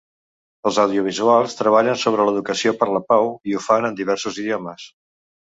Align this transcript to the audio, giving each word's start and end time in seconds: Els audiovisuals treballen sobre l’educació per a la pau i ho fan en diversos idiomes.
Els 0.69 0.77
audiovisuals 0.83 1.57
treballen 1.59 1.99
sobre 2.05 2.25
l’educació 2.31 2.73
per 2.81 2.89
a 2.89 2.97
la 2.97 3.03
pau 3.13 3.31
i 3.51 3.55
ho 3.55 3.63
fan 3.69 3.87
en 3.93 4.01
diversos 4.01 4.43
idiomes. 4.47 4.89